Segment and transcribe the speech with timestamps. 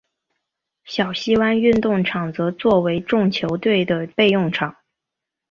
[0.83, 4.77] 小西湾运动场则作为众球队的备用场。